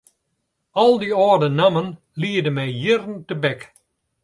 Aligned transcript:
Al 0.81 0.93
dy 1.01 1.09
âlde 1.29 1.49
nammen 1.59 1.87
liede 2.21 2.51
my 2.53 2.65
jierren 2.81 3.17
tebek. 3.27 3.61